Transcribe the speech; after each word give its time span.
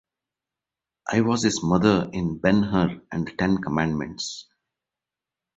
I 1.11 1.21
was 1.21 1.43
his 1.43 1.61
mother 1.61 2.09
in 2.11 2.39
"Ben 2.39 2.63
Hur" 2.63 3.03
and 3.11 3.27
"The 3.27 3.33
Ten 3.33 3.61
Commandments". 3.61 4.47